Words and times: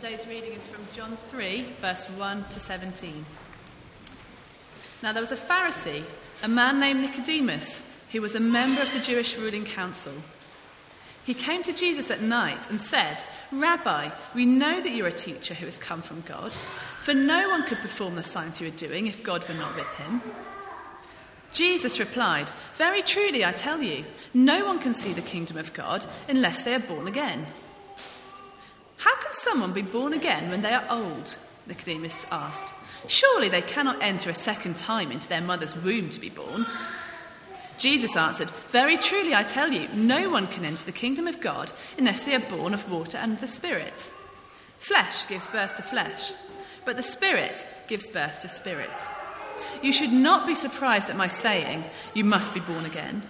Today's 0.00 0.28
reading 0.28 0.52
is 0.52 0.64
from 0.64 0.86
John 0.94 1.16
3, 1.16 1.62
verse 1.80 2.04
1 2.04 2.44
to 2.50 2.60
17. 2.60 3.26
Now 5.02 5.12
there 5.12 5.20
was 5.20 5.32
a 5.32 5.36
Pharisee, 5.36 6.04
a 6.40 6.46
man 6.46 6.78
named 6.78 7.00
Nicodemus, 7.00 8.00
who 8.12 8.20
was 8.20 8.36
a 8.36 8.40
member 8.40 8.80
of 8.80 8.94
the 8.94 9.00
Jewish 9.00 9.36
ruling 9.36 9.64
council. 9.64 10.12
He 11.24 11.34
came 11.34 11.64
to 11.64 11.72
Jesus 11.72 12.12
at 12.12 12.22
night 12.22 12.70
and 12.70 12.80
said, 12.80 13.24
Rabbi, 13.50 14.10
we 14.36 14.46
know 14.46 14.80
that 14.80 14.92
you're 14.92 15.08
a 15.08 15.12
teacher 15.12 15.54
who 15.54 15.66
has 15.66 15.78
come 15.78 16.02
from 16.02 16.20
God, 16.20 16.52
for 17.00 17.12
no 17.12 17.48
one 17.48 17.66
could 17.66 17.78
perform 17.78 18.14
the 18.14 18.22
signs 18.22 18.60
you 18.60 18.68
are 18.68 18.70
doing 18.70 19.08
if 19.08 19.24
God 19.24 19.48
were 19.48 19.54
not 19.56 19.74
with 19.74 19.92
him. 19.94 20.22
Jesus 21.52 21.98
replied, 21.98 22.52
Very 22.74 23.02
truly, 23.02 23.44
I 23.44 23.50
tell 23.50 23.82
you, 23.82 24.04
no 24.32 24.64
one 24.64 24.78
can 24.78 24.94
see 24.94 25.12
the 25.12 25.22
kingdom 25.22 25.56
of 25.56 25.72
God 25.74 26.06
unless 26.28 26.62
they 26.62 26.76
are 26.76 26.78
born 26.78 27.08
again. 27.08 27.48
Someone 29.38 29.72
be 29.72 29.82
born 29.82 30.14
again 30.14 30.50
when 30.50 30.62
they 30.62 30.74
are 30.74 30.84
old? 30.90 31.36
Nicodemus 31.68 32.26
asked. 32.32 32.72
Surely 33.06 33.48
they 33.48 33.62
cannot 33.62 34.02
enter 34.02 34.30
a 34.30 34.34
second 34.34 34.76
time 34.76 35.12
into 35.12 35.28
their 35.28 35.40
mother's 35.40 35.76
womb 35.76 36.10
to 36.10 36.18
be 36.18 36.28
born. 36.28 36.66
Jesus 37.76 38.16
answered, 38.16 38.50
Very 38.70 38.96
truly, 38.96 39.36
I 39.36 39.44
tell 39.44 39.70
you, 39.70 39.86
no 39.94 40.28
one 40.28 40.48
can 40.48 40.64
enter 40.64 40.84
the 40.84 40.90
kingdom 40.90 41.28
of 41.28 41.40
God 41.40 41.70
unless 41.96 42.22
they 42.24 42.34
are 42.34 42.40
born 42.40 42.74
of 42.74 42.90
water 42.90 43.16
and 43.16 43.38
the 43.38 43.46
Spirit. 43.46 44.10
Flesh 44.80 45.28
gives 45.28 45.46
birth 45.46 45.74
to 45.74 45.82
flesh, 45.82 46.32
but 46.84 46.96
the 46.96 47.04
Spirit 47.04 47.64
gives 47.86 48.08
birth 48.08 48.42
to 48.42 48.48
spirit. 48.48 49.06
You 49.82 49.92
should 49.92 50.12
not 50.12 50.48
be 50.48 50.56
surprised 50.56 51.10
at 51.10 51.16
my 51.16 51.28
saying, 51.28 51.84
You 52.12 52.24
must 52.24 52.54
be 52.54 52.60
born 52.60 52.84
again. 52.84 53.22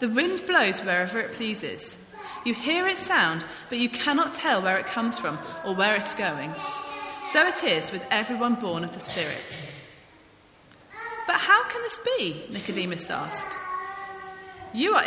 The 0.00 0.08
wind 0.08 0.44
blows 0.46 0.80
wherever 0.80 1.20
it 1.20 1.32
pleases. 1.32 2.02
You 2.44 2.54
hear 2.54 2.86
its 2.86 3.00
sound, 3.00 3.44
but 3.68 3.78
you 3.78 3.90
cannot 3.90 4.32
tell 4.32 4.62
where 4.62 4.78
it 4.78 4.86
comes 4.86 5.18
from 5.18 5.38
or 5.64 5.74
where 5.74 5.94
it's 5.94 6.14
going. 6.14 6.54
So 7.26 7.46
it 7.46 7.62
is 7.62 7.92
with 7.92 8.06
everyone 8.10 8.54
born 8.54 8.82
of 8.82 8.94
the 8.94 9.00
Spirit. 9.00 9.60
But 11.26 11.36
how 11.36 11.68
can 11.68 11.82
this 11.82 12.00
be? 12.18 12.44
Nicodemus 12.50 13.10
asked. 13.10 13.56
You 14.72 14.94
are, 14.94 15.04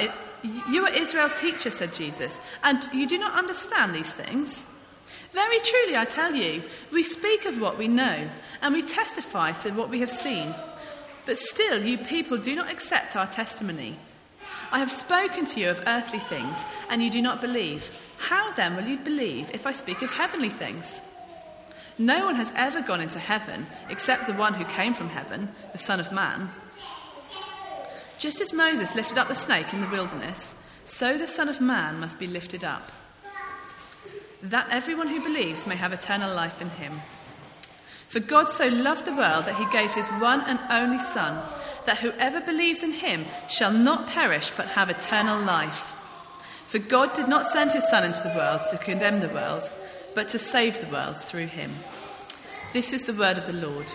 you 0.69 0.85
are 0.85 0.93
Israel's 0.93 1.33
teacher, 1.33 1.71
said 1.71 1.93
Jesus, 1.93 2.39
and 2.63 2.87
you 2.93 3.07
do 3.07 3.17
not 3.17 3.37
understand 3.37 3.95
these 3.95 4.11
things. 4.11 4.67
Very 5.31 5.59
truly, 5.59 5.97
I 5.97 6.05
tell 6.05 6.35
you, 6.35 6.61
we 6.91 7.03
speak 7.03 7.45
of 7.45 7.59
what 7.59 7.79
we 7.79 7.87
know, 7.87 8.29
and 8.61 8.73
we 8.73 8.83
testify 8.83 9.53
to 9.53 9.71
what 9.71 9.89
we 9.89 10.01
have 10.01 10.11
seen. 10.11 10.53
But 11.25 11.39
still, 11.39 11.83
you 11.83 11.97
people 11.97 12.37
do 12.37 12.55
not 12.55 12.71
accept 12.71 13.15
our 13.15 13.27
testimony. 13.27 13.97
I 14.73 14.79
have 14.79 14.91
spoken 14.91 15.45
to 15.45 15.59
you 15.59 15.69
of 15.69 15.83
earthly 15.85 16.17
things, 16.17 16.65
and 16.89 16.99
you 16.99 17.11
do 17.11 17.21
not 17.21 17.41
believe. 17.41 17.95
How 18.17 18.51
then 18.53 18.75
will 18.75 18.85
you 18.85 18.97
believe 18.97 19.51
if 19.53 19.67
I 19.67 19.71
speak 19.71 20.01
of 20.01 20.09
heavenly 20.09 20.49
things? 20.49 20.99
No 21.99 22.25
one 22.25 22.35
has 22.37 22.51
ever 22.55 22.81
gone 22.81 22.99
into 22.99 23.19
heaven 23.19 23.67
except 23.91 24.25
the 24.25 24.33
one 24.33 24.55
who 24.55 24.65
came 24.65 24.95
from 24.95 25.09
heaven, 25.09 25.49
the 25.73 25.77
Son 25.77 25.99
of 25.99 26.11
Man. 26.11 26.49
Just 28.17 28.41
as 28.41 28.51
Moses 28.51 28.95
lifted 28.95 29.19
up 29.19 29.27
the 29.27 29.35
snake 29.35 29.73
in 29.73 29.81
the 29.81 29.89
wilderness, 29.89 30.59
so 30.85 31.19
the 31.19 31.27
Son 31.27 31.49
of 31.49 31.61
Man 31.61 31.99
must 31.99 32.17
be 32.17 32.25
lifted 32.25 32.63
up, 32.63 32.91
that 34.41 34.67
everyone 34.71 35.07
who 35.07 35.21
believes 35.21 35.67
may 35.67 35.75
have 35.75 35.93
eternal 35.93 36.33
life 36.33 36.59
in 36.61 36.71
him. 36.71 36.93
For 38.13 38.19
God 38.19 38.47
so 38.47 38.67
loved 38.67 39.05
the 39.05 39.15
world 39.15 39.45
that 39.45 39.55
he 39.55 39.65
gave 39.71 39.91
his 39.91 40.07
one 40.07 40.41
and 40.41 40.59
only 40.69 40.99
Son 40.99 41.41
that 41.87 41.97
whoever 41.97 42.41
believes 42.41 42.83
in 42.83 42.91
him 42.91 43.25
shall 43.49 43.73
not 43.73 44.05
perish 44.07 44.51
but 44.51 44.67
have 44.67 44.91
eternal 44.91 45.41
life. 45.41 45.91
For 46.67 46.77
God 46.77 47.13
did 47.13 47.27
not 47.27 47.47
send 47.47 47.71
his 47.71 47.89
Son 47.89 48.03
into 48.03 48.21
the 48.21 48.35
world 48.35 48.61
to 48.69 48.77
condemn 48.77 49.19
the 49.21 49.29
world, 49.29 49.63
but 50.13 50.27
to 50.27 50.37
save 50.37 50.79
the 50.79 50.93
world 50.93 51.17
through 51.17 51.47
him. 51.47 51.73
This 52.71 52.93
is 52.93 53.05
the 53.05 53.15
word 53.15 53.39
of 53.39 53.47
the 53.47 53.67
Lord. 53.67 53.91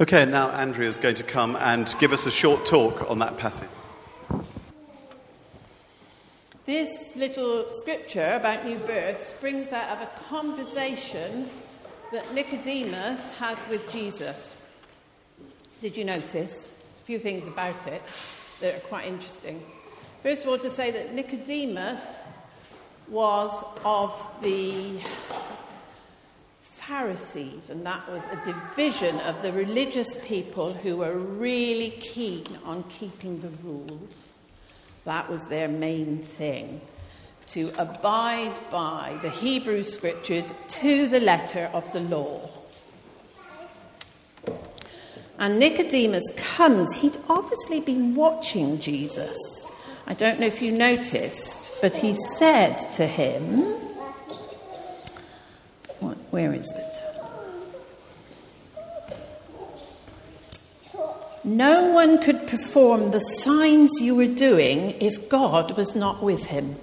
Okay, 0.00 0.24
now 0.24 0.50
Andrea 0.50 0.88
is 0.88 0.98
going 0.98 1.16
to 1.16 1.24
come 1.24 1.56
and 1.56 1.92
give 1.98 2.12
us 2.12 2.26
a 2.26 2.30
short 2.30 2.64
talk 2.64 3.10
on 3.10 3.18
that 3.18 3.38
passage. 3.38 3.70
This 6.66 7.14
little 7.14 7.72
scripture 7.74 8.32
about 8.34 8.64
new 8.64 8.76
birth 8.78 9.24
springs 9.36 9.70
out 9.70 9.88
of 9.96 10.02
a 10.02 10.10
conversation 10.28 11.48
that 12.10 12.34
Nicodemus 12.34 13.20
has 13.36 13.56
with 13.70 13.88
Jesus. 13.92 14.56
Did 15.80 15.96
you 15.96 16.04
notice 16.04 16.68
a 17.00 17.04
few 17.04 17.20
things 17.20 17.46
about 17.46 17.86
it 17.86 18.02
that 18.60 18.74
are 18.74 18.80
quite 18.80 19.06
interesting? 19.06 19.62
First 20.24 20.42
of 20.42 20.48
all, 20.48 20.58
to 20.58 20.68
say 20.68 20.90
that 20.90 21.14
Nicodemus 21.14 22.00
was 23.06 23.64
of 23.84 24.28
the 24.42 24.98
Pharisees, 26.62 27.70
and 27.70 27.86
that 27.86 28.08
was 28.08 28.24
a 28.24 28.44
division 28.44 29.20
of 29.20 29.40
the 29.40 29.52
religious 29.52 30.16
people 30.24 30.74
who 30.74 30.96
were 30.96 31.16
really 31.16 31.92
keen 31.92 32.42
on 32.64 32.82
keeping 32.88 33.38
the 33.38 33.50
rules. 33.62 34.32
That 35.06 35.30
was 35.30 35.46
their 35.46 35.68
main 35.68 36.18
thing 36.18 36.80
to 37.48 37.70
abide 37.78 38.54
by 38.70 39.16
the 39.22 39.30
Hebrew 39.30 39.84
scriptures 39.84 40.52
to 40.68 41.06
the 41.06 41.20
letter 41.20 41.70
of 41.72 41.90
the 41.92 42.00
law. 42.00 42.50
And 45.38 45.60
Nicodemus 45.60 46.24
comes, 46.36 46.92
he'd 47.00 47.16
obviously 47.28 47.80
been 47.80 48.16
watching 48.16 48.80
Jesus. 48.80 49.36
I 50.08 50.14
don't 50.14 50.40
know 50.40 50.46
if 50.46 50.60
you 50.60 50.72
noticed, 50.72 51.80
but 51.80 51.94
he 51.94 52.14
said 52.36 52.76
to 52.94 53.06
him, 53.06 53.76
Where 56.30 56.52
is 56.52 56.70
it? 56.76 56.85
No 61.46 61.92
one 61.92 62.20
could 62.20 62.48
perform 62.48 63.12
the 63.12 63.20
signs 63.20 64.00
you 64.00 64.16
were 64.16 64.26
doing 64.26 65.00
if 65.00 65.28
God 65.28 65.76
was 65.76 65.94
not 65.94 66.20
with 66.20 66.46
him. 66.46 66.74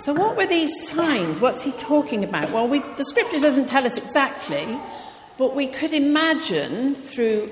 So, 0.00 0.12
what 0.12 0.36
were 0.36 0.46
these 0.46 0.90
signs? 0.90 1.40
What's 1.40 1.62
he 1.62 1.72
talking 1.72 2.22
about? 2.22 2.50
Well, 2.50 2.68
we, 2.68 2.80
the 2.98 3.04
scripture 3.04 3.40
doesn't 3.40 3.70
tell 3.70 3.86
us 3.86 3.96
exactly, 3.96 4.78
but 5.38 5.56
we 5.56 5.68
could 5.68 5.94
imagine 5.94 6.94
through 6.94 7.50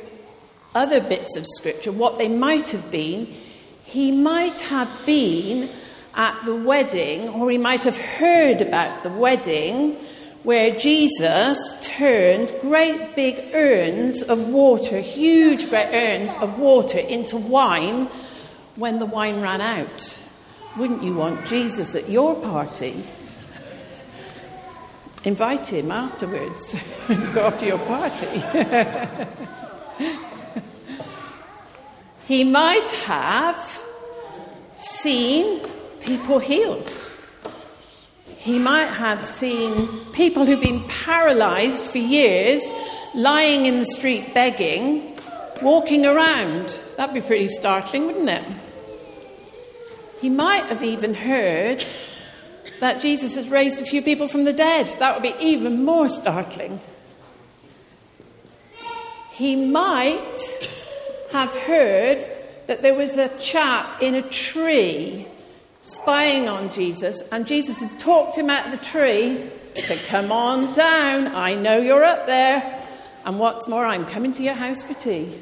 other 0.74 1.00
bits 1.00 1.34
of 1.36 1.46
scripture 1.56 1.90
what 1.90 2.18
they 2.18 2.28
might 2.28 2.68
have 2.68 2.90
been. 2.90 3.26
He 3.84 4.12
might 4.12 4.60
have 4.60 4.90
been 5.06 5.70
at 6.14 6.44
the 6.44 6.54
wedding, 6.54 7.30
or 7.30 7.50
he 7.50 7.56
might 7.56 7.82
have 7.84 7.96
heard 7.96 8.60
about 8.60 9.04
the 9.04 9.10
wedding 9.10 9.96
where 10.42 10.78
Jesus 10.78 11.58
turned 11.82 12.52
great 12.60 13.14
big 13.14 13.54
urns 13.54 14.22
of 14.22 14.48
water, 14.48 15.00
huge 15.00 15.68
great 15.68 15.92
urns 15.92 16.30
of 16.40 16.58
water, 16.58 16.98
into 16.98 17.36
wine 17.36 18.06
when 18.76 18.98
the 18.98 19.06
wine 19.06 19.40
ran 19.42 19.60
out. 19.60 20.18
Wouldn't 20.76 21.02
you 21.02 21.14
want 21.14 21.46
Jesus 21.46 21.94
at 21.94 22.08
your 22.08 22.34
party? 22.36 23.04
Invite 25.24 25.68
him 25.68 25.90
afterwards. 25.90 26.74
Go 27.34 27.50
to 27.50 27.66
your 27.66 27.78
party. 27.78 28.42
he 32.26 32.44
might 32.44 32.88
have 33.04 33.78
seen 34.78 35.60
people 36.00 36.38
healed. 36.38 36.90
He 38.40 38.58
might 38.58 38.86
have 38.86 39.22
seen 39.22 39.86
people 40.12 40.46
who've 40.46 40.62
been 40.62 40.82
paralyzed 40.88 41.84
for 41.84 41.98
years 41.98 42.62
lying 43.12 43.66
in 43.66 43.78
the 43.78 43.84
street 43.84 44.32
begging, 44.32 45.18
walking 45.60 46.06
around. 46.06 46.80
That'd 46.96 47.14
be 47.14 47.20
pretty 47.20 47.48
startling, 47.48 48.06
wouldn't 48.06 48.30
it? 48.30 48.44
He 50.22 50.30
might 50.30 50.64
have 50.64 50.82
even 50.82 51.12
heard 51.12 51.84
that 52.80 53.02
Jesus 53.02 53.34
had 53.34 53.50
raised 53.50 53.82
a 53.82 53.84
few 53.84 54.00
people 54.00 54.26
from 54.26 54.44
the 54.44 54.54
dead. 54.54 54.86
That 55.00 55.14
would 55.14 55.22
be 55.22 55.44
even 55.44 55.84
more 55.84 56.08
startling. 56.08 56.80
He 59.32 59.54
might 59.54 60.68
have 61.30 61.54
heard 61.54 62.26
that 62.68 62.80
there 62.80 62.94
was 62.94 63.18
a 63.18 63.28
chap 63.38 64.00
in 64.00 64.14
a 64.14 64.22
tree 64.22 65.26
spying 65.90 66.48
on 66.48 66.72
Jesus, 66.72 67.22
and 67.32 67.46
Jesus 67.46 67.80
had 67.80 67.98
talked 67.98 68.36
him 68.36 68.50
out 68.50 68.66
of 68.66 68.72
the 68.72 68.84
tree, 68.84 69.50
said, 69.74 69.98
Come 70.08 70.32
on 70.32 70.72
down, 70.74 71.28
I 71.28 71.54
know 71.54 71.78
you're 71.78 72.04
up 72.04 72.26
there, 72.26 72.86
and 73.24 73.38
what's 73.38 73.68
more, 73.68 73.84
I'm 73.84 74.06
coming 74.06 74.32
to 74.32 74.42
your 74.42 74.54
house 74.54 74.82
for 74.82 74.94
tea. 74.94 75.38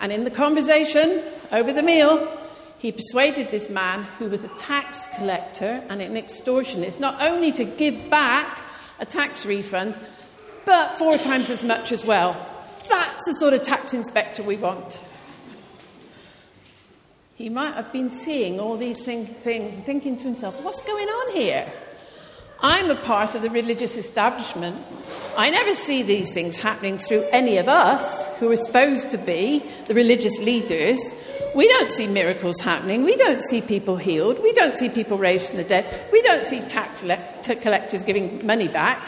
And 0.00 0.12
in 0.12 0.24
the 0.24 0.30
conversation 0.30 1.22
over 1.52 1.72
the 1.72 1.82
meal, 1.82 2.38
he 2.78 2.92
persuaded 2.92 3.50
this 3.50 3.68
man, 3.68 4.04
who 4.18 4.28
was 4.28 4.44
a 4.44 4.48
tax 4.58 5.06
collector 5.16 5.84
and 5.90 6.00
an 6.00 6.14
extortionist, 6.14 6.98
not 6.98 7.20
only 7.20 7.52
to 7.52 7.64
give 7.64 8.08
back 8.08 8.62
a 8.98 9.04
tax 9.04 9.44
refund, 9.44 9.98
but 10.64 10.96
four 10.96 11.18
times 11.18 11.50
as 11.50 11.62
much 11.62 11.92
as 11.92 12.04
well. 12.04 12.34
That's 12.88 13.24
the 13.26 13.34
sort 13.34 13.52
of 13.52 13.62
tax 13.62 13.92
inspector 13.92 14.42
we 14.42 14.56
want. 14.56 14.98
He 17.40 17.48
might 17.48 17.72
have 17.72 17.90
been 17.90 18.10
seeing 18.10 18.60
all 18.60 18.76
these 18.76 19.02
thing, 19.02 19.24
things 19.26 19.74
and 19.74 19.86
thinking 19.86 20.14
to 20.14 20.24
himself, 20.24 20.62
what's 20.62 20.82
going 20.82 21.08
on 21.08 21.32
here? 21.34 21.72
I'm 22.60 22.90
a 22.90 22.96
part 22.96 23.34
of 23.34 23.40
the 23.40 23.48
religious 23.48 23.96
establishment. 23.96 24.76
I 25.38 25.48
never 25.48 25.74
see 25.74 26.02
these 26.02 26.34
things 26.34 26.58
happening 26.58 26.98
through 26.98 27.22
any 27.32 27.56
of 27.56 27.66
us 27.66 28.28
who 28.36 28.52
are 28.52 28.58
supposed 28.58 29.10
to 29.12 29.16
be 29.16 29.64
the 29.86 29.94
religious 29.94 30.38
leaders. 30.38 31.00
We 31.56 31.66
don't 31.66 31.90
see 31.90 32.06
miracles 32.06 32.60
happening. 32.60 33.04
We 33.04 33.16
don't 33.16 33.40
see 33.40 33.62
people 33.62 33.96
healed. 33.96 34.42
We 34.42 34.52
don't 34.52 34.76
see 34.76 34.90
people 34.90 35.16
raised 35.16 35.48
from 35.48 35.56
the 35.56 35.64
dead. 35.64 36.12
We 36.12 36.20
don't 36.20 36.44
see 36.44 36.60
tax 36.60 37.02
le- 37.02 37.24
collectors 37.62 38.02
giving 38.02 38.46
money 38.46 38.68
back. 38.68 38.98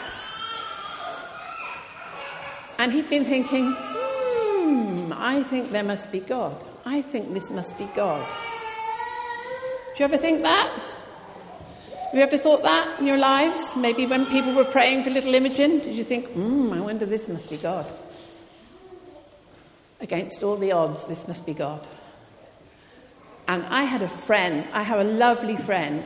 And 2.79 2.91
he'd 2.91 3.11
been 3.11 3.25
thinking, 3.25 3.71
hmm, 3.77 5.13
I 5.13 5.43
think 5.43 5.69
there 5.69 5.83
must 5.83 6.11
be 6.11 6.19
God. 6.19 6.72
I 6.85 7.01
think 7.01 7.33
this 7.33 7.49
must 7.49 7.77
be 7.77 7.87
God. 7.95 8.27
Do 9.95 9.99
you 9.99 10.05
ever 10.05 10.17
think 10.17 10.41
that? 10.41 10.69
Have 10.69 12.13
you 12.13 12.21
ever 12.21 12.37
thought 12.37 12.63
that 12.63 12.99
in 12.99 13.07
your 13.07 13.17
lives? 13.17 13.75
Maybe 13.75 14.05
when 14.05 14.25
people 14.25 14.53
were 14.53 14.65
praying 14.65 15.03
for 15.03 15.09
little 15.09 15.33
Imogen, 15.33 15.79
did 15.79 15.95
you 15.95 16.03
think, 16.03 16.27
hmm, 16.27 16.73
I 16.73 16.79
wonder 16.81 17.05
this 17.05 17.27
must 17.29 17.49
be 17.49 17.57
God? 17.57 17.85
Against 20.01 20.43
all 20.43 20.57
the 20.57 20.73
odds, 20.73 21.05
this 21.05 21.27
must 21.27 21.45
be 21.45 21.53
God. 21.53 21.87
And 23.47 23.63
I 23.65 23.83
had 23.83 24.01
a 24.01 24.09
friend, 24.09 24.67
I 24.73 24.83
have 24.83 24.99
a 24.99 25.03
lovely 25.03 25.57
friend, 25.57 26.03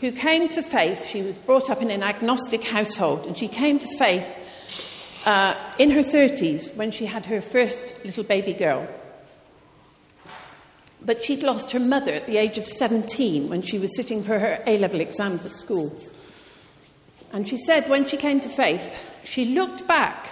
who 0.00 0.12
came 0.12 0.48
to 0.50 0.62
faith. 0.62 1.06
She 1.06 1.22
was 1.22 1.36
brought 1.36 1.70
up 1.70 1.80
in 1.80 1.90
an 1.90 2.02
agnostic 2.02 2.64
household, 2.64 3.24
and 3.26 3.36
she 3.36 3.48
came 3.48 3.78
to 3.78 3.98
faith 3.98 4.28
uh, 5.24 5.54
in 5.78 5.90
her 5.90 6.02
30s 6.02 6.74
when 6.76 6.90
she 6.90 7.06
had 7.06 7.26
her 7.26 7.40
first 7.40 8.04
little 8.04 8.24
baby 8.24 8.52
girl. 8.52 8.86
But 11.02 11.22
she'd 11.22 11.42
lost 11.42 11.72
her 11.72 11.80
mother 11.80 12.12
at 12.12 12.26
the 12.26 12.38
age 12.38 12.58
of 12.58 12.66
17 12.66 13.48
when 13.48 13.62
she 13.62 13.78
was 13.78 13.94
sitting 13.96 14.22
for 14.22 14.38
her 14.38 14.62
A 14.66 14.78
level 14.78 15.00
exams 15.00 15.46
at 15.46 15.52
school. 15.52 15.96
And 17.32 17.46
she 17.46 17.58
said 17.58 17.88
when 17.88 18.06
she 18.06 18.16
came 18.16 18.40
to 18.40 18.48
faith, 18.48 18.94
she 19.24 19.44
looked 19.44 19.86
back 19.86 20.30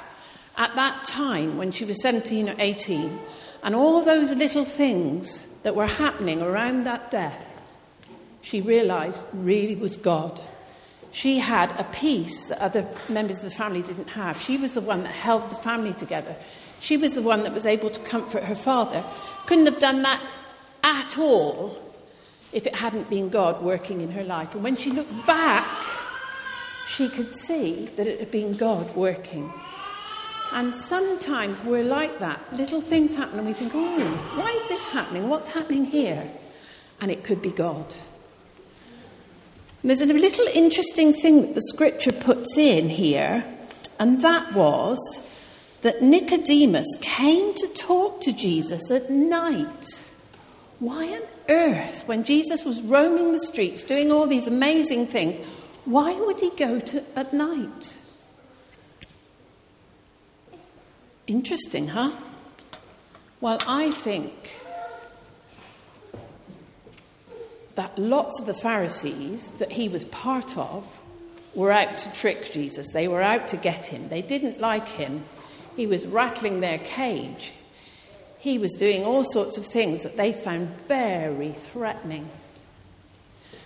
at 0.57 0.75
that 0.75 1.05
time 1.05 1.59
when 1.59 1.71
she 1.71 1.85
was 1.85 2.01
17 2.03 2.49
or 2.49 2.55
18 2.59 3.19
and 3.65 3.75
all 3.75 4.03
those 4.03 4.31
little 4.33 4.67
things 4.67 5.47
that 5.63 5.75
were 5.75 5.87
happening 5.87 6.43
around 6.43 6.85
that 6.85 7.11
death, 7.11 7.47
she 8.43 8.61
realized 8.61 9.21
really 9.33 9.75
was 9.75 9.97
God. 9.97 10.39
She 11.13 11.39
had 11.39 11.71
a 11.81 11.85
peace 11.85 12.45
that 12.47 12.59
other 12.59 12.87
members 13.09 13.39
of 13.39 13.45
the 13.45 13.51
family 13.51 13.81
didn't 13.81 14.09
have. 14.09 14.39
She 14.39 14.59
was 14.59 14.73
the 14.73 14.83
one 14.83 15.03
that 15.05 15.13
held 15.13 15.49
the 15.49 15.57
family 15.57 15.95
together. 15.95 16.37
She 16.81 16.99
was 16.99 17.15
the 17.15 17.23
one 17.23 17.45
that 17.45 17.55
was 17.55 17.65
able 17.65 17.89
to 17.89 18.01
comfort 18.01 18.45
her 18.45 18.55
father. 18.55 19.03
Couldn't 19.47 19.67
have 19.67 19.79
done 19.79 20.03
that 20.03 20.23
at 20.85 21.19
all 21.19 21.81
if 22.53 22.67
it 22.67 22.77
hadn't 22.77 23.11
been 23.11 23.31
God 23.31 23.61
working 23.63 24.01
in 24.01 24.13
her 24.13 24.23
life. 24.23 24.55
And 24.55 24.63
when 24.63 24.77
she 24.77 24.93
looked 24.93 25.27
back, 25.27 25.67
she 26.87 27.09
could 27.09 27.35
see 27.35 27.87
that 27.97 28.07
it 28.07 28.21
had 28.21 28.31
been 28.31 28.53
God 28.53 28.95
working. 28.95 29.51
And 30.53 30.73
sometimes 30.73 31.61
we're 31.65 31.83
like 31.83 32.21
that. 32.21 32.41
Little 32.53 32.81
things 32.81 33.17
happen 33.17 33.39
and 33.39 33.49
we 33.49 33.55
think, 33.55 33.73
oh, 33.75 33.99
why 34.37 34.51
is 34.63 34.69
this 34.69 34.87
happening? 34.89 35.29
What's 35.29 35.49
happening 35.49 35.87
here? 35.87 36.31
And 37.01 37.11
it 37.11 37.25
could 37.25 37.43
be 37.43 37.51
God. 37.51 37.87
And 39.83 39.91
there's 39.91 40.01
a 40.01 40.07
little 40.07 40.47
interesting 40.55 41.13
thing 41.13 41.41
that 41.41 41.55
the 41.55 41.63
scripture 41.63 42.13
puts 42.13 42.57
in 42.57 42.89
here, 42.89 43.45
and 43.99 44.23
that 44.23 44.55
was 44.55 44.99
that 45.83 46.03
Nicodemus 46.03 46.87
came 47.03 47.53
to 47.55 47.69
talk 47.69 48.23
to 48.23 48.33
Jesus 48.33 48.91
at 48.91 49.11
night. 49.11 50.11
Why 50.79 51.07
on 51.09 51.23
earth, 51.49 52.07
when 52.07 52.25
Jesus 52.25 52.65
was 52.65 52.81
roaming 52.83 53.33
the 53.33 53.41
streets 53.41 53.83
doing 53.83 54.11
all 54.11 54.27
these 54.27 54.47
amazing 54.47 55.07
things, 55.07 55.45
why 55.85 56.15
would 56.15 56.41
he 56.41 56.51
go 56.51 56.81
to 56.81 57.05
at 57.17 57.33
night? 57.33 57.95
Interesting, 61.27 61.89
huh? 61.89 62.11
Well, 63.41 63.59
I 63.67 63.91
think 63.91 64.53
that 67.75 67.99
lots 67.99 68.41
of 68.41 68.47
the 68.47 68.55
Pharisees 68.55 69.49
that 69.59 69.73
he 69.73 69.89
was 69.89 70.05
part 70.07 70.57
of 70.57 70.87
were 71.55 71.73
out 71.73 71.99
to 71.99 72.13
trick 72.13 72.53
Jesus. 72.53 72.89
They 72.93 73.09
were 73.09 73.23
out 73.23 73.49
to 73.49 73.57
get 73.57 73.87
him. 73.87 74.09
They 74.09 74.23
didn't 74.23 74.61
like 74.61 74.89
him. 74.89 75.25
He 75.77 75.87
was 75.87 76.07
rattling 76.07 76.61
their 76.61 76.79
cage 76.79 77.53
he 78.45 78.59
was 78.59 78.73
doing 78.73 79.05
all 79.05 79.25
sorts 79.25 79.57
of 79.57 79.65
things 79.65 80.03
that 80.03 80.19
they 80.19 80.31
found 80.31 80.69
very 80.87 81.53
threatening. 81.53 82.29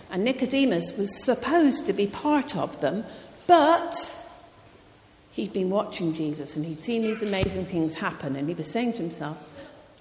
And 0.09 0.23
Nicodemus 0.23 0.95
was 0.95 1.21
supposed 1.21 1.85
to 1.87 1.91
be 1.91 2.07
part 2.07 2.55
of 2.55 2.79
them, 2.79 3.03
but 3.45 3.93
he'd 5.33 5.51
been 5.51 5.69
watching 5.69 6.15
Jesus 6.15 6.55
and 6.55 6.63
he'd 6.63 6.81
seen 6.81 7.01
these 7.01 7.21
amazing 7.21 7.65
things 7.65 7.95
happen, 7.95 8.37
and 8.37 8.47
he 8.47 8.55
was 8.55 8.71
saying 8.71 8.93
to 8.93 8.99
himself, 8.99 9.49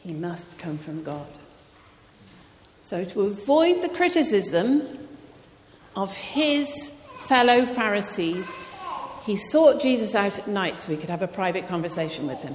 he 0.05 0.13
must 0.13 0.57
come 0.61 0.79
from 0.79 1.03
God. 1.03 1.27
So, 2.83 3.05
to 3.05 3.23
avoid 3.23 3.83
the 3.83 3.89
criticism 3.89 5.09
of 5.97 6.13
his 6.13 6.93
fellow 7.19 7.67
Pharisees, 7.67 8.49
he 9.27 9.37
sought 9.37 9.83
Jesus 9.83 10.15
out 10.15 10.39
at 10.39 10.47
night 10.47 10.81
so 10.83 10.93
he 10.93 10.99
could 10.99 11.11
have 11.11 11.23
a 11.23 11.27
private 11.27 11.67
conversation 11.67 12.29
with 12.29 12.39
him. 12.39 12.55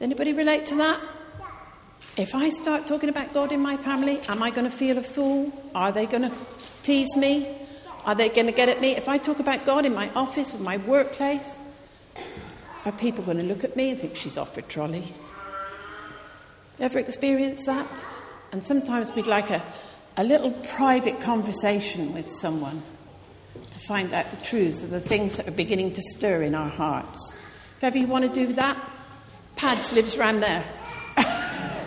Anybody 0.00 0.32
relate 0.32 0.66
to 0.66 0.76
that? 0.76 1.00
If 2.16 2.32
I 2.32 2.50
start 2.50 2.86
talking 2.86 3.08
about 3.08 3.34
God 3.34 3.50
in 3.50 3.60
my 3.60 3.76
family, 3.76 4.20
am 4.28 4.44
I 4.44 4.50
going 4.50 4.70
to 4.70 4.76
feel 4.76 4.96
a 4.96 5.02
fool? 5.02 5.52
Are 5.74 5.90
they 5.90 6.06
going 6.06 6.22
to 6.22 6.32
tease 6.84 7.16
me? 7.16 7.56
Are 8.04 8.14
they 8.14 8.28
going 8.28 8.46
to 8.46 8.52
get 8.52 8.68
at 8.68 8.80
me? 8.80 8.96
If 8.96 9.08
I 9.08 9.18
talk 9.18 9.40
about 9.40 9.66
God 9.66 9.84
in 9.84 9.94
my 9.94 10.08
office 10.14 10.54
or 10.54 10.58
my 10.58 10.76
workplace, 10.76 11.58
are 12.84 12.92
people 12.92 13.24
going 13.24 13.38
to 13.38 13.44
look 13.44 13.64
at 13.64 13.74
me 13.74 13.90
and 13.90 13.98
think 13.98 14.14
she's 14.14 14.38
off 14.38 14.54
her 14.54 14.62
trolley? 14.62 15.14
Ever 16.78 17.00
experienced 17.00 17.66
that? 17.66 17.88
And 18.52 18.64
sometimes 18.64 19.12
we'd 19.16 19.26
like 19.26 19.50
a, 19.50 19.60
a 20.16 20.22
little 20.22 20.52
private 20.76 21.20
conversation 21.20 22.14
with 22.14 22.30
someone 22.30 22.82
to 23.72 23.78
find 23.80 24.14
out 24.14 24.30
the 24.30 24.44
truths 24.44 24.84
of 24.84 24.90
the 24.90 25.00
things 25.00 25.38
that 25.38 25.48
are 25.48 25.52
beginning 25.52 25.92
to 25.94 26.02
stir 26.02 26.42
in 26.42 26.54
our 26.54 26.68
hearts. 26.68 27.36
If 27.78 27.84
ever 27.84 27.98
you 27.98 28.06
want 28.06 28.32
to 28.32 28.46
do 28.46 28.52
that, 28.54 28.92
Pads 29.58 29.92
lives 29.92 30.16
round 30.16 30.40
there. 30.40 30.64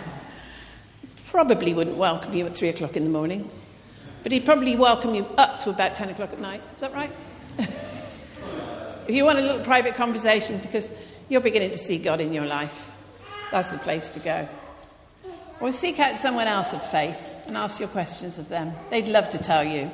probably 1.24 1.72
wouldn't 1.72 1.96
welcome 1.96 2.34
you 2.34 2.44
at 2.44 2.54
three 2.54 2.68
o'clock 2.68 2.98
in 2.98 3.04
the 3.04 3.08
morning, 3.08 3.50
but 4.22 4.30
he'd 4.30 4.44
probably 4.44 4.76
welcome 4.76 5.14
you 5.14 5.24
up 5.38 5.58
to 5.60 5.70
about 5.70 5.96
10 5.96 6.10
o'clock 6.10 6.34
at 6.34 6.38
night. 6.38 6.60
Is 6.74 6.80
that 6.80 6.92
right? 6.92 7.10
if 7.58 9.08
you 9.08 9.24
want 9.24 9.38
a 9.38 9.40
little 9.40 9.64
private 9.64 9.94
conversation 9.94 10.58
because 10.58 10.90
you're 11.30 11.40
beginning 11.40 11.70
to 11.70 11.78
see 11.78 11.96
God 11.96 12.20
in 12.20 12.34
your 12.34 12.44
life, 12.44 12.78
that's 13.50 13.70
the 13.70 13.78
place 13.78 14.10
to 14.10 14.20
go. 14.20 14.46
Or 15.62 15.72
seek 15.72 15.98
out 15.98 16.18
someone 16.18 16.48
else 16.48 16.74
of 16.74 16.86
faith 16.90 17.16
and 17.46 17.56
ask 17.56 17.80
your 17.80 17.88
questions 17.88 18.36
of 18.36 18.50
them. 18.50 18.74
They'd 18.90 19.08
love 19.08 19.30
to 19.30 19.38
tell 19.38 19.64
you 19.64 19.90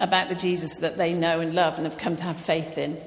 about 0.00 0.30
the 0.30 0.34
Jesus 0.34 0.78
that 0.78 0.96
they 0.96 1.14
know 1.14 1.38
and 1.38 1.54
love 1.54 1.74
and 1.76 1.86
have 1.86 1.96
come 1.96 2.16
to 2.16 2.24
have 2.24 2.38
faith 2.38 2.76
in. 2.76 3.00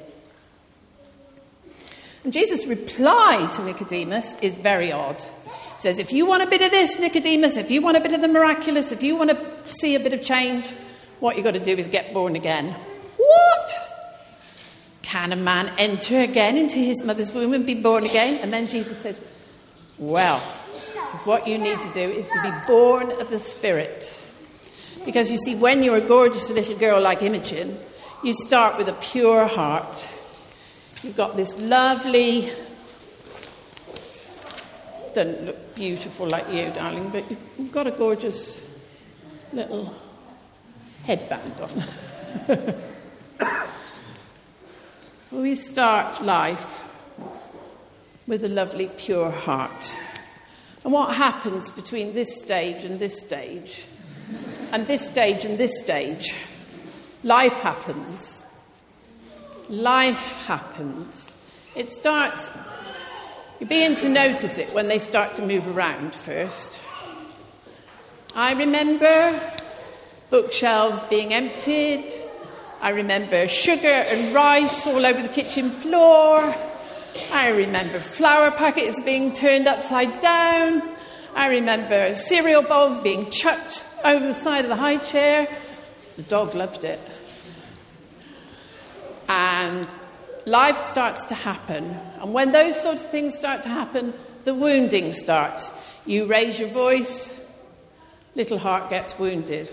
And 2.28 2.34
Jesus' 2.34 2.68
reply 2.68 3.50
to 3.54 3.64
Nicodemus 3.64 4.36
is 4.42 4.54
very 4.54 4.92
odd. 4.92 5.24
He 5.46 5.80
says, 5.80 5.98
If 5.98 6.12
you 6.12 6.26
want 6.26 6.44
a 6.44 6.46
bit 6.46 6.62
of 6.62 6.72
this, 6.72 7.00
Nicodemus, 7.00 7.56
if 7.56 7.72
you 7.72 7.82
want 7.82 7.96
a 7.96 8.02
bit 8.02 8.12
of 8.12 8.20
the 8.20 8.28
miraculous, 8.28 8.92
if 8.92 9.02
you 9.02 9.16
want 9.16 9.30
to 9.30 9.74
see 9.74 9.96
a 9.96 10.00
bit 10.02 10.12
of 10.12 10.22
change, 10.24 10.66
what 11.22 11.38
you've 11.38 11.46
got 11.46 11.52
to 11.52 11.64
do 11.64 11.72
is 11.72 11.88
get 11.88 12.14
born 12.14 12.36
again. 12.36 12.76
What? 13.16 13.72
Can 15.04 15.32
a 15.32 15.38
man 15.38 15.72
enter 15.78 16.20
again 16.20 16.58
into 16.58 16.76
his 16.80 17.02
mother's 17.02 17.32
womb 17.32 17.54
and 17.54 17.66
be 17.66 17.76
born 17.76 18.04
again? 18.04 18.42
And 18.44 18.52
then 18.52 18.68
Jesus 18.68 18.98
says, 18.98 19.22
Well, 19.98 20.40
what 21.24 21.48
you 21.48 21.58
need 21.58 21.80
to 21.80 21.94
do 21.94 22.02
is 22.02 22.28
to 22.28 22.42
be 22.44 22.68
born 22.68 23.10
of 23.22 23.30
the 23.30 23.40
Spirit. 23.40 24.20
Because 25.06 25.32
you 25.32 25.38
see, 25.38 25.56
when 25.56 25.82
you're 25.82 25.96
a 25.96 26.02
gorgeous 26.02 26.50
little 26.50 26.78
girl 26.78 27.00
like 27.00 27.22
Imogen, 27.22 27.80
you 28.22 28.34
start 28.34 28.78
with 28.78 28.90
a 28.90 28.98
pure 29.00 29.46
heart 29.46 30.10
You've 31.04 31.16
got 31.16 31.36
this 31.36 31.56
lovely, 31.60 32.52
doesn't 35.14 35.46
look 35.46 35.76
beautiful 35.76 36.28
like 36.28 36.52
you, 36.52 36.72
darling, 36.72 37.10
but 37.10 37.24
you've 37.30 37.72
got 37.72 37.86
a 37.86 37.92
gorgeous 37.92 38.64
little 39.54 39.94
headband 41.04 41.54
on. 42.50 42.74
we 45.44 45.54
start 45.54 46.24
life 46.24 46.84
with 48.26 48.44
a 48.44 48.50
lovely, 48.50 48.90
pure 48.98 49.30
heart. 49.30 49.96
And 50.84 50.92
what 50.92 51.16
happens 51.16 51.70
between 51.70 52.16
this 52.16 52.42
stage 52.42 52.84
and 52.84 53.00
this 53.00 53.22
stage, 53.22 53.84
and 54.72 54.88
this 54.88 55.08
stage 55.08 55.46
and 55.46 55.60
this 55.60 55.80
stage? 55.80 56.34
Life 57.24 57.54
happens 57.54 58.47
life 59.70 60.18
happens, 60.46 61.34
it 61.76 61.92
starts, 61.92 62.50
you 63.60 63.66
begin 63.66 63.96
to 63.96 64.10
notice 64.10 64.58
it 64.58 64.74
when 64.74 64.88
they 64.88 65.00
start 65.00 65.36
to 65.36 65.42
move 65.42 65.68
around 65.68 66.16
first. 66.16 66.80
I 68.36 68.54
remember 68.54 69.42
bookshelves 70.30 71.04
being 71.06 71.34
emptied. 71.34 72.14
I 72.82 72.90
remember 72.90 73.48
sugar 73.48 73.88
and 73.88 74.34
rice 74.34 74.86
all 74.86 75.06
over 75.06 75.22
the 75.22 75.30
kitchen 75.30 75.72
floor. 75.72 76.56
I 77.32 77.50
remember 77.50 78.00
flour 78.00 78.52
packets 78.52 79.02
being 79.02 79.34
turned 79.34 79.68
upside 79.68 80.20
down. 80.20 80.84
I 81.34 81.48
remember 81.48 82.14
cereal 82.14 82.62
bowls 82.62 83.00
being 83.00 83.32
chucked 83.32 83.84
over 84.04 84.28
the 84.28 84.36
side 84.36 84.66
of 84.66 84.70
the 84.70 84.76
high 84.76 84.98
chair. 84.98 85.48
The 86.16 86.24
dog 86.24 86.54
loved 86.54 86.84
it. 86.84 87.00
And 89.28 89.88
life 90.46 90.78
starts 90.78 91.26
to 91.26 91.36
happen. 91.36 91.96
And 92.22 92.34
when 92.34 92.52
those 92.52 92.80
sorts 92.82 93.02
of 93.02 93.10
things 93.10 93.36
start 93.36 93.64
to 93.64 93.70
happen, 93.70 94.14
the 94.46 94.54
wounding 94.54 95.12
starts. 95.12 95.72
You 96.06 96.26
raise 96.26 96.60
your 96.60 96.70
voice, 96.70 97.38
little 98.36 98.58
heart 98.58 98.90
gets 98.90 99.20
wounded. 99.20 99.70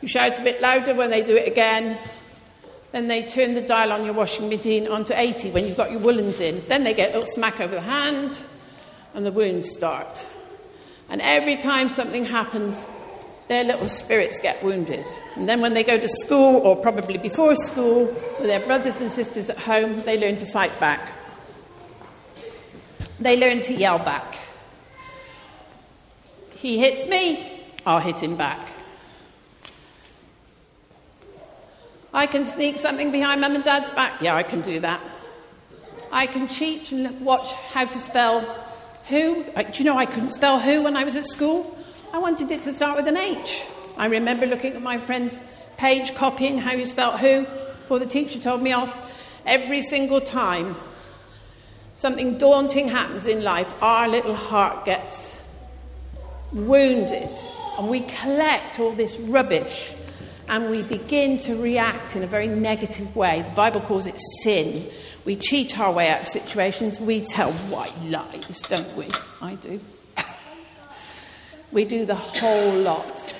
You 0.00 0.08
shout 0.08 0.38
a 0.38 0.42
bit 0.42 0.60
louder 0.60 0.94
when 0.94 1.10
they 1.10 1.22
do 1.22 1.36
it 1.36 1.46
again. 1.46 1.98
Then 2.92 3.06
they 3.06 3.26
turn 3.26 3.54
the 3.54 3.60
dial 3.60 3.92
on 3.92 4.04
your 4.04 4.14
washing 4.14 4.48
machine 4.48 4.88
onto 4.88 5.12
80 5.14 5.50
when 5.50 5.66
you've 5.66 5.76
got 5.76 5.92
your 5.92 6.00
woolens 6.00 6.40
in. 6.40 6.62
Then 6.66 6.82
they 6.82 6.94
get 6.94 7.10
a 7.10 7.18
little 7.18 7.30
smack 7.30 7.60
over 7.60 7.74
the 7.74 7.80
hand 7.80 8.40
and 9.14 9.24
the 9.24 9.30
wounds 9.30 9.70
start. 9.70 10.28
And 11.08 11.20
every 11.20 11.58
time 11.58 11.88
something 11.88 12.24
happens, 12.24 12.86
their 13.48 13.64
little 13.64 13.86
spirits 13.86 14.40
get 14.40 14.62
wounded. 14.64 15.04
And 15.36 15.48
then 15.48 15.60
when 15.60 15.74
they 15.74 15.84
go 15.84 15.98
to 15.98 16.08
school, 16.08 16.56
or 16.56 16.76
probably 16.76 17.18
before 17.18 17.54
school, 17.54 18.06
with 18.38 18.48
their 18.48 18.60
brothers 18.60 19.00
and 19.00 19.12
sisters 19.12 19.48
at 19.48 19.58
home, 19.58 19.98
they 20.00 20.18
learn 20.18 20.36
to 20.38 20.46
fight 20.46 20.78
back. 20.80 21.14
They 23.20 23.38
learn 23.38 23.62
to 23.62 23.74
yell 23.74 23.98
back. 23.98 24.36
He 26.54 26.78
hits 26.78 27.06
me, 27.06 27.62
I'll 27.86 28.00
hit 28.00 28.22
him 28.22 28.36
back. 28.36 28.66
I 32.12 32.26
can 32.26 32.44
sneak 32.44 32.76
something 32.76 33.12
behind 33.12 33.40
mum 33.40 33.54
and 33.54 33.62
dad's 33.62 33.90
back. 33.90 34.20
Yeah, 34.20 34.34
I 34.34 34.42
can 34.42 34.62
do 34.62 34.80
that. 34.80 35.00
I 36.10 36.26
can 36.26 36.48
cheat 36.48 36.90
and 36.90 37.20
watch 37.20 37.52
how 37.52 37.84
to 37.84 37.98
spell 37.98 38.40
who. 39.08 39.44
Uh, 39.54 39.62
do 39.62 39.78
you 39.78 39.84
know 39.84 39.96
I 39.96 40.06
couldn't 40.06 40.32
spell 40.32 40.58
who 40.58 40.82
when 40.82 40.96
I 40.96 41.04
was 41.04 41.14
at 41.14 41.26
school? 41.26 41.78
I 42.12 42.18
wanted 42.18 42.50
it 42.50 42.64
to 42.64 42.72
start 42.72 42.96
with 42.96 43.06
an 43.06 43.16
H. 43.16 43.62
I 44.00 44.06
remember 44.06 44.46
looking 44.46 44.72
at 44.72 44.80
my 44.80 44.96
friend's 44.96 45.38
page, 45.76 46.14
copying 46.14 46.56
how 46.56 46.72
you 46.72 46.86
spelt 46.86 47.20
who, 47.20 47.42
before 47.42 47.98
the 47.98 48.06
teacher 48.06 48.40
told 48.40 48.62
me 48.62 48.72
off. 48.72 48.98
Every 49.44 49.82
single 49.82 50.22
time 50.22 50.74
something 51.92 52.38
daunting 52.38 52.88
happens 52.88 53.26
in 53.26 53.44
life, 53.44 53.70
our 53.82 54.08
little 54.08 54.34
heart 54.34 54.86
gets 54.86 55.38
wounded, 56.50 57.28
and 57.78 57.90
we 57.90 58.00
collect 58.00 58.80
all 58.80 58.92
this 58.92 59.18
rubbish 59.18 59.92
and 60.48 60.70
we 60.70 60.82
begin 60.82 61.36
to 61.40 61.54
react 61.56 62.16
in 62.16 62.22
a 62.22 62.26
very 62.26 62.48
negative 62.48 63.14
way. 63.14 63.42
The 63.42 63.54
Bible 63.54 63.82
calls 63.82 64.06
it 64.06 64.18
sin. 64.42 64.90
We 65.26 65.36
cheat 65.36 65.78
our 65.78 65.92
way 65.92 66.08
out 66.08 66.22
of 66.22 66.28
situations. 66.28 66.98
We 66.98 67.20
tell 67.20 67.52
white 67.52 67.92
lies, 68.04 68.62
don't 68.62 68.96
we? 68.96 69.08
I 69.42 69.56
do. 69.56 69.78
we 71.70 71.84
do 71.84 72.06
the 72.06 72.14
whole 72.14 72.72
lot. 72.72 73.34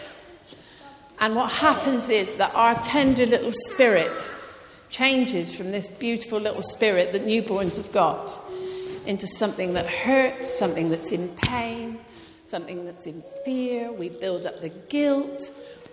And 1.21 1.37
what 1.37 1.53
happens 1.53 2.09
is 2.09 2.35
that 2.37 2.55
our 2.55 2.75
tender 2.83 3.27
little 3.27 3.53
spirit 3.71 4.19
changes 4.89 5.55
from 5.55 5.71
this 5.71 5.89
beautiful 5.89 6.41
little 6.41 6.63
spirit 6.63 7.13
that 7.13 7.25
newborns 7.25 7.77
have 7.77 7.93
got 7.93 8.33
into 9.07 9.27
something 9.27 9.75
that 9.75 9.87
hurts, 9.87 10.53
something 10.53 10.91
that's 10.91 11.13
in 11.13 11.29
pain, 11.37 11.99
something 12.47 12.85
that's 12.87 13.07
in 13.07 13.23
fear. 13.45 13.93
We 13.93 14.09
build 14.09 14.47
up 14.47 14.61
the 14.61 14.71
guilt 14.71 15.51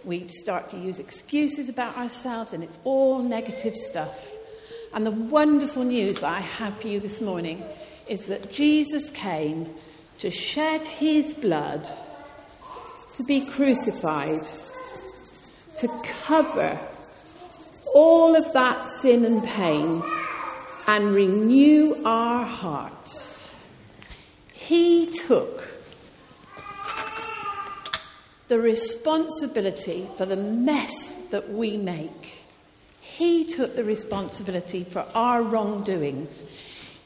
we 0.08 0.28
start 0.30 0.70
to 0.70 0.78
use 0.78 1.00
excuses 1.00 1.68
about 1.68 1.98
ourselves, 1.98 2.54
and 2.54 2.64
it's 2.64 2.80
all 2.86 3.22
negative 3.22 3.76
stuff. 3.76 4.18
And 4.94 5.06
the 5.06 5.12
wonderful 5.12 5.84
news 5.84 6.20
that 6.20 6.34
I 6.34 6.40
have 6.40 6.80
for 6.80 6.88
you 6.88 7.02
this 7.02 7.20
morning 7.20 7.62
is 8.08 8.26
that 8.28 8.52
Jesus 8.52 9.10
came 9.10 9.76
to 10.20 10.32
shed 10.32 10.88
his 10.88 11.34
blood, 11.34 11.88
to 13.16 13.24
be 13.26 13.46
crucified, 13.46 14.40
to 15.78 15.88
cover 16.26 16.80
all 17.94 18.36
of 18.36 18.52
that 18.54 18.88
sin 18.88 19.26
and 19.26 19.44
pain 19.44 20.02
and 20.88 21.12
renew 21.12 21.96
our 22.06 22.44
hearts. 22.46 23.54
He 24.54 25.12
took 25.12 25.68
the 28.48 28.60
responsibility 28.60 30.08
for 30.18 30.26
the 30.26 30.36
mess 30.36 31.16
that 31.32 31.52
we 31.52 31.78
make. 31.78 32.44
He 33.02 33.46
took 33.46 33.76
the 33.76 33.84
responsibility 33.84 34.84
for 34.84 35.06
our 35.14 35.44
wrongdoings. 35.44 36.44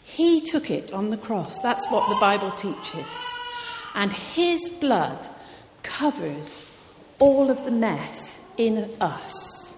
He 0.04 0.42
took 0.42 0.70
it 0.70 0.94
on 0.94 1.10
the 1.10 1.18
cross. 1.18 1.60
That's 1.60 1.88
what 1.88 2.08
the 2.10 2.20
Bible 2.20 2.52
teaches. 2.52 3.08
And 3.96 4.14
His 4.14 4.70
blood 4.70 5.28
covers 5.84 6.66
all 7.20 7.50
of 7.50 7.66
the 7.66 7.72
mess 7.72 8.31
in 8.62 8.90
us. 9.02 9.74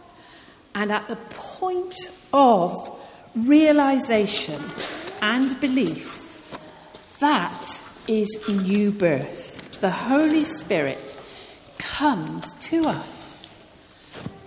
And 0.76 0.92
at 0.92 1.08
the 1.08 1.16
point 1.16 1.96
of 2.34 2.74
realization 3.36 4.62
and 5.22 5.60
belief, 5.62 6.60
that 7.20 7.80
is 8.08 8.28
new 8.50 8.92
birth. 8.92 9.80
The 9.80 9.92
Holy 9.92 10.44
Spirit 10.44 11.18
comes 11.78 12.54
to 12.56 12.86
us 12.88 13.52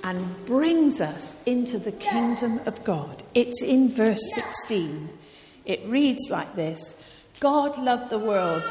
and 0.05 0.47
brings 0.47 1.01
us 1.01 1.35
into 1.47 1.79
the 1.79 1.93
kingdom 1.93 2.61
of 2.67 2.85
God. 2.85 3.23
It's 3.35 3.63
in 3.63 3.89
verse 3.89 4.23
16. 4.35 5.09
It 5.65 5.81
reads 5.87 6.31
like 6.31 6.55
this 6.55 6.95
God 7.41 7.77
loved 7.79 8.11
the 8.11 8.19
world 8.19 8.63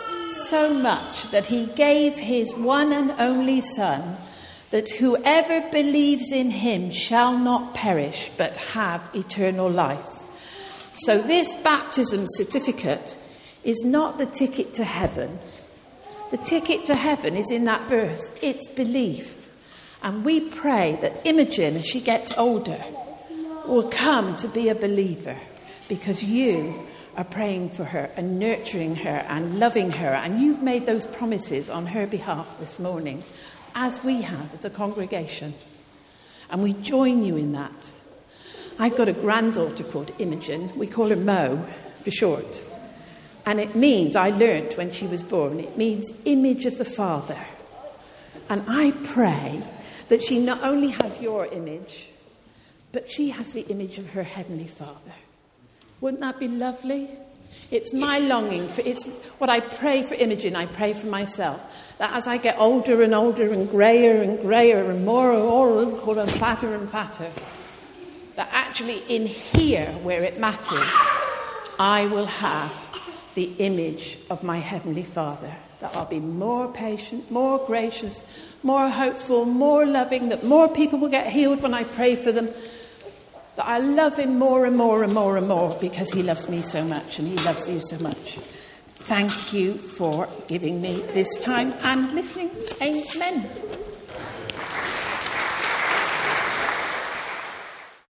so 0.47 0.73
much 0.73 1.29
that 1.31 1.45
he 1.45 1.67
gave 1.67 2.13
his 2.15 2.53
one 2.53 2.91
and 2.91 3.11
only 3.19 3.61
Son, 3.61 4.17
that 4.71 4.89
whoever 4.89 5.61
believes 5.71 6.31
in 6.31 6.51
him 6.51 6.91
shall 6.91 7.37
not 7.37 7.73
perish 7.73 8.31
but 8.37 8.57
have 8.57 9.09
eternal 9.13 9.69
life. 9.69 10.23
So, 10.97 11.21
this 11.21 11.53
baptism 11.55 12.25
certificate 12.27 13.17
is 13.63 13.83
not 13.83 14.17
the 14.17 14.25
ticket 14.25 14.73
to 14.75 14.83
heaven, 14.83 15.39
the 16.31 16.37
ticket 16.37 16.85
to 16.87 16.95
heaven 16.95 17.35
is 17.35 17.51
in 17.51 17.65
that 17.65 17.87
verse 17.87 18.31
it's 18.41 18.67
belief. 18.69 19.41
And 20.01 20.23
we 20.23 20.39
pray 20.39 20.97
that 21.01 21.25
Imogen, 21.25 21.75
as 21.75 21.85
she 21.85 21.99
gets 21.99 22.37
older, 22.37 22.83
will 23.67 23.89
come 23.89 24.35
to 24.37 24.47
be 24.47 24.69
a 24.69 24.75
believer 24.75 25.37
because 25.87 26.23
you 26.23 26.85
are 27.17 27.23
praying 27.23 27.69
for 27.69 27.85
her 27.85 28.11
and 28.15 28.39
nurturing 28.39 28.95
her 28.97 29.25
and 29.29 29.59
loving 29.59 29.91
her. 29.91 30.09
And 30.09 30.41
you've 30.41 30.61
made 30.61 30.85
those 30.85 31.05
promises 31.05 31.69
on 31.69 31.87
her 31.87 32.05
behalf 32.05 32.59
this 32.59 32.79
morning, 32.79 33.23
as 33.75 34.03
we 34.03 34.21
have 34.21 34.53
as 34.53 34.65
a 34.65 34.69
congregation. 34.69 35.53
And 36.49 36.63
we 36.63 36.73
join 36.73 37.23
you 37.23 37.35
in 37.35 37.51
that. 37.51 37.91
I've 38.79 38.97
got 38.97 39.07
a 39.07 39.13
granddaughter 39.13 39.83
called 39.83 40.11
Imogen. 40.17 40.71
We 40.77 40.87
call 40.87 41.09
her 41.09 41.15
Mo 41.15 41.65
for 42.01 42.11
short. 42.11 42.63
And 43.45 43.59
it 43.59 43.75
means, 43.75 44.15
I 44.15 44.29
learnt 44.29 44.77
when 44.77 44.89
she 44.89 45.05
was 45.05 45.21
born, 45.21 45.59
it 45.59 45.77
means 45.77 46.11
image 46.25 46.65
of 46.65 46.77
the 46.77 46.85
Father. 46.85 47.37
And 48.49 48.63
I 48.67 48.91
pray 49.03 49.61
that 50.09 50.21
she 50.21 50.39
not 50.39 50.63
only 50.63 50.89
has 50.89 51.21
your 51.21 51.45
image, 51.47 52.09
but 52.91 53.09
she 53.09 53.29
has 53.29 53.53
the 53.53 53.61
image 53.67 53.97
of 53.97 54.11
her 54.11 54.23
Heavenly 54.23 54.67
Father. 54.67 55.13
Wouldn't 56.01 56.21
that 56.21 56.39
be 56.39 56.47
lovely? 56.47 57.09
It's 57.71 57.93
my 57.93 58.19
longing 58.19 58.67
for 58.67 58.81
it's 58.81 59.03
what 59.37 59.49
I 59.49 59.59
pray 59.59 60.03
for 60.03 60.13
Imogen, 60.13 60.55
I 60.55 60.65
pray 60.65 60.93
for 60.93 61.07
myself. 61.07 61.61
That 61.97 62.13
as 62.13 62.27
I 62.27 62.37
get 62.37 62.57
older 62.59 63.01
and 63.01 63.13
older 63.13 63.51
and 63.51 63.69
greyer 63.69 64.21
and 64.21 64.39
greyer 64.41 64.89
and 64.89 65.05
more 65.05 65.31
old 65.31 66.17
and 66.17 66.31
fatter 66.31 66.73
and 66.73 66.89
fatter, 66.89 67.29
that 68.35 68.49
actually 68.51 68.99
in 69.07 69.27
here 69.27 69.91
where 70.03 70.23
it 70.23 70.39
matters, 70.39 70.89
I 71.79 72.07
will 72.11 72.25
have 72.25 72.73
the 73.35 73.51
image 73.57 74.17
of 74.29 74.43
my 74.43 74.59
Heavenly 74.59 75.03
Father. 75.03 75.53
That 75.81 75.95
I'll 75.95 76.05
be 76.05 76.19
more 76.19 76.71
patient, 76.71 77.29
more 77.29 77.59
gracious, 77.65 78.23
more 78.63 78.89
hopeful, 78.89 79.45
more 79.45 79.85
loving, 79.85 80.29
that 80.29 80.43
more 80.43 80.67
people 80.67 80.99
will 80.99 81.09
get 81.09 81.31
healed 81.31 81.61
when 81.61 81.73
I 81.73 81.83
pray 81.83 82.15
for 82.15 82.31
them. 82.31 82.49
That 83.55 83.65
I 83.65 83.79
love 83.79 84.17
Him 84.17 84.37
more 84.37 84.65
and 84.65 84.75
more 84.75 85.03
and 85.03 85.13
more 85.13 85.37
and 85.37 85.47
more 85.47 85.77
because 85.79 86.11
He 86.11 86.23
loves 86.23 86.49
me 86.49 86.61
so 86.61 86.83
much 86.83 87.19
and 87.19 87.27
He 87.27 87.37
loves 87.45 87.67
you 87.67 87.81
so 87.81 87.97
much. 87.99 88.37
Thank 88.95 89.53
you 89.53 89.75
for 89.75 90.27
giving 90.47 90.81
me 90.81 90.95
this 91.13 91.27
time 91.39 91.73
and 91.83 92.11
listening. 92.13 92.49
Amen. 92.81 93.64